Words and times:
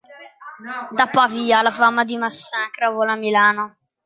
Da 0.97 1.05
Pavia 1.09 1.61
la 1.61 1.69
fama 1.69 2.03
di 2.03 2.17
Massacra 2.17 2.89
vola 2.89 3.11
a 3.11 3.15
Milano. 3.17 3.77